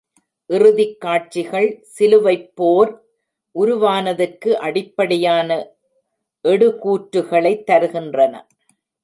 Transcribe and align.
இறுதிக் 0.49 1.01
காட்சிகள் 1.01 1.67
"சிலுவைப்போர்" 1.89 2.91
உருவானதற்கு 3.55 4.49
அடிப்படையான 4.61 5.49
எடுகூற்றுகளைத் 6.45 7.65
தருகின்றன. 7.67 8.33